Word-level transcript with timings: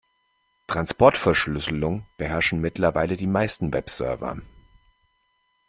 Transportverschlüsselung 0.65 2.07
beherrschen 2.17 2.59
mittlerweile 2.59 3.17
die 3.17 3.27
meisten 3.27 3.71
Webserver. 3.71 4.39